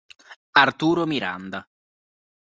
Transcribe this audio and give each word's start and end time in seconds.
Arturo 0.63 1.05
Miranda 1.05 1.61